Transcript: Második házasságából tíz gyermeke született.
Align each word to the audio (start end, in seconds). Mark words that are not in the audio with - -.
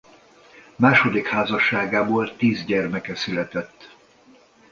Második 0.75 1.27
házasságából 1.27 2.35
tíz 2.37 2.63
gyermeke 2.65 3.15
született. 3.15 3.95